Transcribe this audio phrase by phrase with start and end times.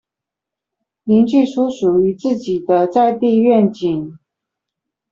[1.03, 4.17] 凝聚出屬於自己的在地願景